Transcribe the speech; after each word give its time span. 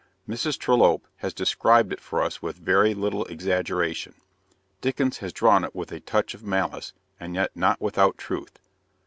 Mrs. 0.27 0.57
Trollope 0.57 1.05
has 1.17 1.31
described 1.31 1.93
it 1.93 2.01
for 2.01 2.23
us 2.23 2.41
with 2.41 2.57
very 2.57 2.95
little 2.95 3.23
exaggeration. 3.25 4.15
Dickens 4.81 5.19
has 5.19 5.31
drawn 5.31 5.63
it 5.63 5.75
with 5.75 5.91
a 5.91 5.99
touch 5.99 6.33
of 6.33 6.43
malice, 6.43 6.93
and 7.19 7.35
yet 7.35 7.51
not 7.55 7.79
without 7.79 8.17
truth. 8.17 8.57